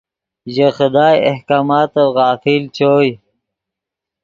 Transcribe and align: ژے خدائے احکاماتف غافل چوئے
ژے 0.53 0.67
خدائے 0.77 1.17
احکاماتف 1.29 2.07
غافل 2.15 2.63
چوئے 2.75 3.09